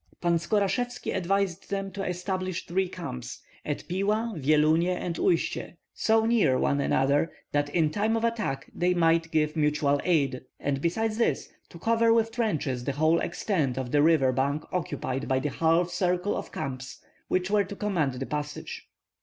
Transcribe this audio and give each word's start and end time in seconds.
Pan 0.19 0.39
Skorashevski 0.39 1.15
advised 1.15 1.69
then 1.69 1.91
to 1.91 2.01
establish 2.03 2.65
three 2.65 2.89
camps, 2.89 3.43
at 3.63 3.87
Pila, 3.87 4.33
Vyelunie, 4.35 4.89
and 4.89 5.15
Uistsie, 5.19 5.75
so 5.93 6.25
near 6.25 6.57
one 6.57 6.81
another 6.81 7.31
that 7.51 7.69
in 7.69 7.91
time 7.91 8.17
of 8.17 8.23
attack 8.23 8.67
they 8.73 8.95
might 8.95 9.29
give 9.29 9.55
mutual 9.55 10.01
aid, 10.03 10.41
and 10.59 10.81
besides 10.81 11.19
this 11.19 11.49
to 11.69 11.77
cover 11.77 12.11
with 12.11 12.31
trenches 12.31 12.83
the 12.83 12.93
whole 12.93 13.19
extent 13.19 13.77
of 13.77 13.91
the 13.91 14.01
river 14.01 14.31
bank 14.31 14.63
occupied 14.73 15.27
by 15.27 15.35
a 15.37 15.49
half 15.51 15.91
circle 15.91 16.35
of 16.35 16.51
camps 16.51 16.99
which 17.27 17.51
were 17.51 17.63
to 17.63 17.75
command 17.75 18.13
the 18.13 18.25
passage. 18.25 18.89